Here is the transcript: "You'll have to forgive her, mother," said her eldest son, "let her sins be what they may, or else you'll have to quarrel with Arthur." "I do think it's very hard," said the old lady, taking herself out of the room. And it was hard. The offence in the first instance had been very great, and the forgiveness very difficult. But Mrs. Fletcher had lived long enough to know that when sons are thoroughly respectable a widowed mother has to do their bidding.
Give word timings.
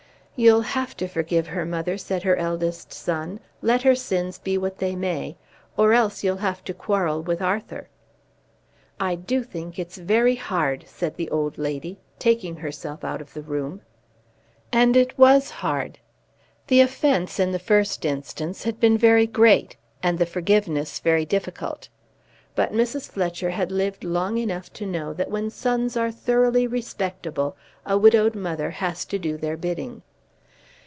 "You'll 0.37 0.61
have 0.61 0.97
to 0.97 1.07
forgive 1.07 1.45
her, 1.49 1.67
mother," 1.67 1.99
said 1.99 2.23
her 2.23 2.35
eldest 2.35 2.91
son, 2.91 3.39
"let 3.61 3.83
her 3.83 3.93
sins 3.93 4.39
be 4.39 4.57
what 4.57 4.79
they 4.79 4.95
may, 4.95 5.37
or 5.77 5.93
else 5.93 6.23
you'll 6.23 6.37
have 6.37 6.63
to 6.63 6.73
quarrel 6.73 7.21
with 7.21 7.43
Arthur." 7.43 7.89
"I 8.99 9.13
do 9.13 9.43
think 9.43 9.77
it's 9.77 9.99
very 9.99 10.33
hard," 10.33 10.85
said 10.87 11.15
the 11.17 11.29
old 11.29 11.59
lady, 11.59 11.99
taking 12.17 12.55
herself 12.55 13.03
out 13.03 13.21
of 13.21 13.35
the 13.35 13.43
room. 13.43 13.81
And 14.73 14.97
it 14.97 15.15
was 15.15 15.51
hard. 15.51 15.99
The 16.67 16.81
offence 16.81 17.39
in 17.39 17.51
the 17.51 17.59
first 17.59 18.03
instance 18.03 18.63
had 18.63 18.79
been 18.79 18.97
very 18.97 19.27
great, 19.27 19.77
and 20.01 20.17
the 20.17 20.25
forgiveness 20.25 20.97
very 20.97 21.25
difficult. 21.25 21.87
But 22.55 22.73
Mrs. 22.73 23.11
Fletcher 23.11 23.51
had 23.51 23.71
lived 23.71 24.03
long 24.03 24.39
enough 24.39 24.73
to 24.73 24.87
know 24.87 25.13
that 25.13 25.29
when 25.29 25.51
sons 25.51 25.95
are 25.95 26.09
thoroughly 26.09 26.65
respectable 26.65 27.55
a 27.85 27.95
widowed 27.95 28.33
mother 28.33 28.71
has 28.71 29.05
to 29.05 29.19
do 29.19 29.37
their 29.37 29.57
bidding. 29.57 30.01